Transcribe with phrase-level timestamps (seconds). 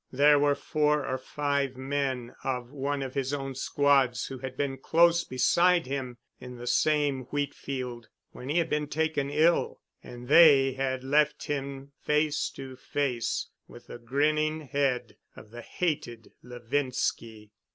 [0.11, 4.79] There were four or five men of one of his own squads who had been
[4.79, 10.27] close beside him in the same wheat field when he had been taken ill and
[10.27, 17.51] they had left him face to face with the grinning head of the hated Levinski.